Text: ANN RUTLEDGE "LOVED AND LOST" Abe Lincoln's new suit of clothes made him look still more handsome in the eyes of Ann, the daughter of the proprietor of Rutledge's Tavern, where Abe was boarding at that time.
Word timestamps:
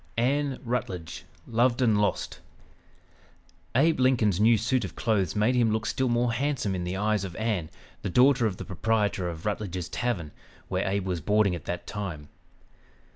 ANN 0.17 0.57
RUTLEDGE 0.63 1.25
"LOVED 1.45 1.79
AND 1.83 2.01
LOST" 2.01 2.39
Abe 3.75 3.99
Lincoln's 3.99 4.39
new 4.39 4.57
suit 4.57 4.83
of 4.83 4.95
clothes 4.95 5.35
made 5.35 5.53
him 5.53 5.71
look 5.71 5.85
still 5.85 6.09
more 6.09 6.33
handsome 6.33 6.73
in 6.73 6.85
the 6.85 6.97
eyes 6.97 7.23
of 7.23 7.35
Ann, 7.35 7.69
the 8.01 8.09
daughter 8.09 8.47
of 8.47 8.57
the 8.57 8.65
proprietor 8.65 9.29
of 9.29 9.45
Rutledge's 9.45 9.89
Tavern, 9.89 10.31
where 10.69 10.87
Abe 10.87 11.05
was 11.05 11.21
boarding 11.21 11.53
at 11.53 11.65
that 11.65 11.85
time. 11.85 12.29